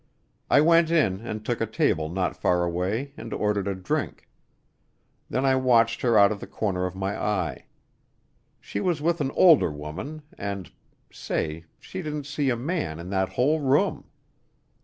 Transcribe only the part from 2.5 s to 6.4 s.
away and ordered a drink. Then I watched her out of